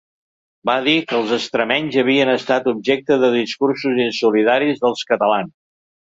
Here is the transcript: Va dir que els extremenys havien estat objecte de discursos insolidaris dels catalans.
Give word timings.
Va 0.69 0.73
dir 0.85 0.95
que 1.11 1.15
els 1.23 1.33
extremenys 1.37 1.97
havien 2.03 2.31
estat 2.33 2.71
objecte 2.73 3.19
de 3.25 3.31
discursos 3.37 4.01
insolidaris 4.09 4.83
dels 4.87 5.07
catalans. 5.13 5.55